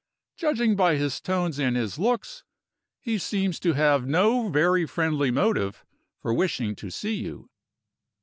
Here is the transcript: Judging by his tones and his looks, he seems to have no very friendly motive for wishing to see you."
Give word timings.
Judging 0.35 0.75
by 0.75 0.95
his 0.95 1.19
tones 1.21 1.59
and 1.59 1.75
his 1.75 1.99
looks, 1.99 2.43
he 3.01 3.19
seems 3.19 3.59
to 3.59 3.73
have 3.73 4.07
no 4.07 4.49
very 4.49 4.83
friendly 4.87 5.29
motive 5.29 5.85
for 6.19 6.33
wishing 6.33 6.75
to 6.75 6.89
see 6.89 7.13
you." 7.17 7.51